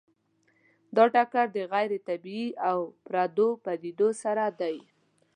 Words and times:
دا 0.95 1.05
ټکر 1.13 1.45
د 1.55 1.57
غیر 1.71 1.91
طبیعي 2.07 2.47
او 2.69 2.77
پردو 3.05 3.47
پدیدو 3.63 4.09
سره 4.23 4.45
دی. 4.59 4.77